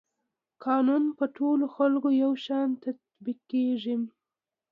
قانون 0.65 1.03
په 1.17 1.25
ټولو 1.37 1.65
خلکو 1.75 2.09
یو 2.23 2.31
شان 2.45 2.69
تطبیقیږي. 2.83 3.95